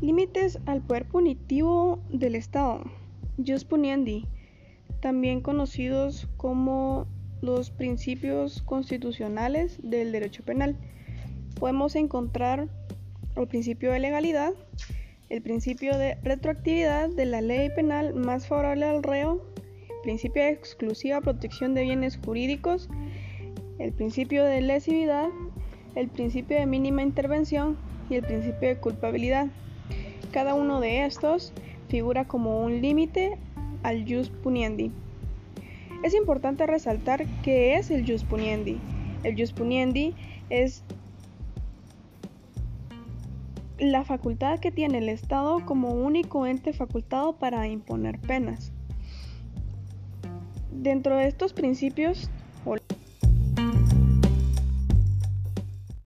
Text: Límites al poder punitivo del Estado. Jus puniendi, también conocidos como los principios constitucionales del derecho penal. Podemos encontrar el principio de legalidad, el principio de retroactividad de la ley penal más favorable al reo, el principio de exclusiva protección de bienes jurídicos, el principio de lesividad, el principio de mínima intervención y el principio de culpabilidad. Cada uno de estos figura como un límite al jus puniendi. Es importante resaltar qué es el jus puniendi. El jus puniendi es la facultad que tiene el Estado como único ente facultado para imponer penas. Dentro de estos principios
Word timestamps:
Límites 0.00 0.58
al 0.66 0.82
poder 0.82 1.06
punitivo 1.06 2.02
del 2.10 2.34
Estado. 2.34 2.82
Jus 3.44 3.64
puniendi, 3.64 4.26
también 5.00 5.40
conocidos 5.40 6.28
como 6.36 7.06
los 7.40 7.70
principios 7.70 8.62
constitucionales 8.62 9.78
del 9.82 10.12
derecho 10.12 10.42
penal. 10.42 10.76
Podemos 11.58 11.94
encontrar 11.94 12.68
el 13.36 13.48
principio 13.48 13.92
de 13.92 14.00
legalidad, 14.00 14.52
el 15.28 15.42
principio 15.42 15.96
de 15.96 16.16
retroactividad 16.22 17.08
de 17.08 17.26
la 17.26 17.40
ley 17.40 17.70
penal 17.74 18.14
más 18.14 18.46
favorable 18.46 18.86
al 18.86 19.02
reo, 19.02 19.46
el 19.88 20.00
principio 20.02 20.42
de 20.42 20.50
exclusiva 20.50 21.20
protección 21.20 21.74
de 21.74 21.82
bienes 21.82 22.18
jurídicos, 22.22 22.88
el 23.78 23.92
principio 23.92 24.44
de 24.44 24.60
lesividad, 24.60 25.28
el 25.94 26.08
principio 26.08 26.58
de 26.58 26.66
mínima 26.66 27.02
intervención 27.02 27.76
y 28.10 28.16
el 28.16 28.22
principio 28.22 28.68
de 28.68 28.76
culpabilidad. 28.76 29.48
Cada 30.34 30.54
uno 30.54 30.80
de 30.80 31.04
estos 31.04 31.52
figura 31.86 32.24
como 32.24 32.64
un 32.64 32.82
límite 32.82 33.38
al 33.84 34.04
jus 34.04 34.30
puniendi. 34.30 34.90
Es 36.02 36.12
importante 36.12 36.66
resaltar 36.66 37.24
qué 37.44 37.76
es 37.76 37.92
el 37.92 38.04
jus 38.04 38.24
puniendi. 38.24 38.80
El 39.22 39.36
jus 39.36 39.52
puniendi 39.52 40.12
es 40.50 40.82
la 43.78 44.02
facultad 44.02 44.58
que 44.58 44.72
tiene 44.72 44.98
el 44.98 45.08
Estado 45.08 45.64
como 45.64 45.90
único 45.90 46.46
ente 46.46 46.72
facultado 46.72 47.36
para 47.36 47.68
imponer 47.68 48.18
penas. 48.18 48.72
Dentro 50.72 51.16
de 51.16 51.28
estos 51.28 51.52
principios 51.52 52.28